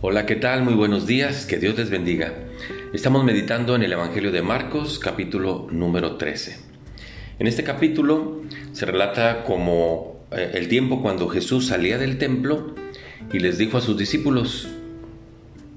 [0.00, 0.62] Hola, ¿qué tal?
[0.62, 2.32] Muy buenos días, que Dios les bendiga.
[2.92, 6.56] Estamos meditando en el Evangelio de Marcos, capítulo número 13.
[7.40, 12.76] En este capítulo se relata como eh, el tiempo cuando Jesús salía del templo
[13.32, 14.68] y les dijo a sus discípulos,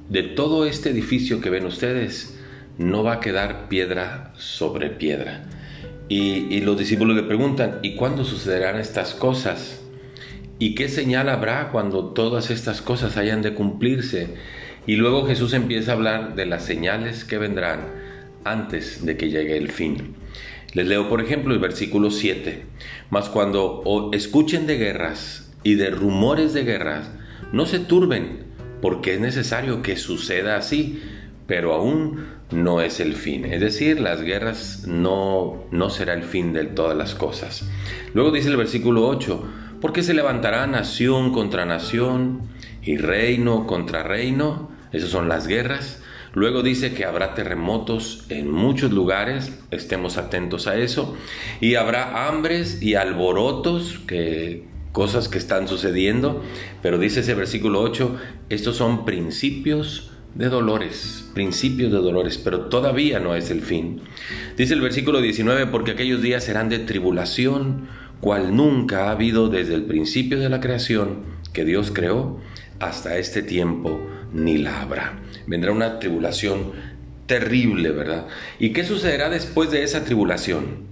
[0.08, 2.38] de todo este edificio que ven ustedes,
[2.78, 5.46] no va a quedar piedra sobre piedra.
[6.10, 9.81] Y, y los discípulos le preguntan, ¿y cuándo sucederán estas cosas?
[10.62, 14.36] ¿Y qué señal habrá cuando todas estas cosas hayan de cumplirse?
[14.86, 17.88] Y luego Jesús empieza a hablar de las señales que vendrán
[18.44, 20.14] antes de que llegue el fin.
[20.74, 22.62] Les leo, por ejemplo, el versículo 7.
[23.10, 27.10] Mas cuando escuchen de guerras y de rumores de guerras,
[27.52, 28.44] no se turben,
[28.84, 31.02] porque es necesario que suceda así,
[31.48, 33.46] pero aún no es el fin.
[33.46, 37.68] Es decir, las guerras no, no será el fin de todas las cosas.
[38.14, 39.44] Luego dice el versículo 8,
[39.82, 42.42] porque se levantará nación contra nación
[42.84, 44.70] y reino contra reino.
[44.92, 46.02] Esas son las guerras.
[46.34, 51.18] Luego dice que habrá terremotos en muchos lugares, estemos atentos a eso,
[51.60, 56.42] y habrá hambres y alborotos, que cosas que están sucediendo,
[56.82, 58.16] pero dice ese versículo 8,
[58.50, 64.02] estos son principios de dolores, principios de dolores, pero todavía no es el fin.
[64.56, 67.90] Dice el versículo 19, porque aquellos días serán de tribulación,
[68.22, 71.24] cual nunca ha habido desde el principio de la creación
[71.54, 72.40] que Dios creó
[72.80, 74.00] hasta este tiempo,
[74.32, 75.20] ni la habrá.
[75.48, 76.72] Vendrá una tribulación
[77.26, 78.28] terrible, ¿verdad?
[78.60, 80.90] ¿Y qué sucederá después de esa tribulación?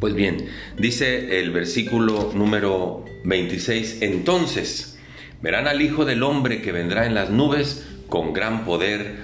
[0.00, 4.98] Pues bien, dice el versículo número 26, entonces
[5.42, 9.16] verán al Hijo del Hombre que vendrá en las nubes con gran poder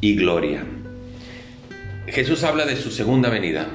[0.00, 0.64] y gloria.
[2.06, 3.68] Jesús habla de su segunda venida,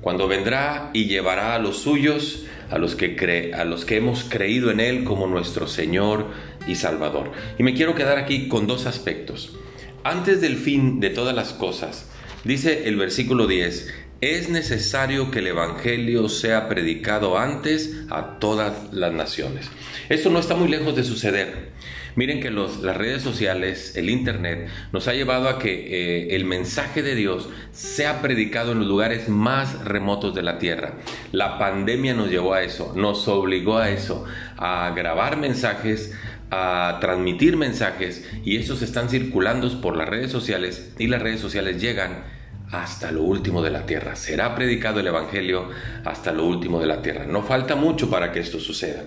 [0.00, 4.70] cuando vendrá y llevará a los suyos a los que, a los que hemos creído
[4.70, 6.30] en Él como nuestro Señor
[6.66, 7.32] y Salvador.
[7.58, 9.56] Y me quiero quedar aquí con dos aspectos.
[10.04, 12.10] Antes del fin de todas las cosas,
[12.44, 19.12] dice el versículo 10, es necesario que el Evangelio sea predicado antes a todas las
[19.12, 19.68] naciones.
[20.08, 21.72] Esto no está muy lejos de suceder.
[22.14, 27.02] Miren que las redes sociales, el Internet, nos ha llevado a que eh, el mensaje
[27.02, 30.94] de Dios sea predicado en los lugares más remotos de la tierra.
[31.32, 34.24] La pandemia nos llevó a eso, nos obligó a eso,
[34.56, 36.12] a grabar mensajes,
[36.50, 41.80] a transmitir mensajes y esos están circulando por las redes sociales y las redes sociales
[41.80, 42.24] llegan
[42.72, 44.16] hasta lo último de la tierra.
[44.16, 45.68] Será predicado el Evangelio
[46.04, 47.26] hasta lo último de la tierra.
[47.26, 49.04] No falta mucho para que esto suceda.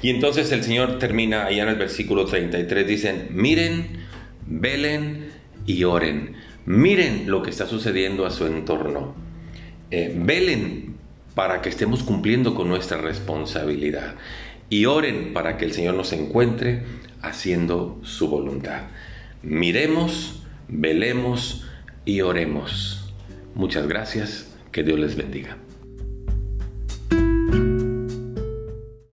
[0.00, 4.06] Y entonces el Señor termina allá en el versículo 33, dicen, miren,
[4.46, 5.32] velen
[5.66, 6.36] y oren.
[6.64, 9.14] Miren lo que está sucediendo a su entorno.
[9.90, 10.94] Eh, velen
[11.34, 14.14] para que estemos cumpliendo con nuestra responsabilidad.
[14.70, 16.84] Y oren para que el Señor nos encuentre
[17.20, 18.82] haciendo su voluntad.
[19.42, 21.66] Miremos, velemos
[22.04, 22.97] y oremos.
[23.58, 25.56] Muchas gracias, que Dios les bendiga.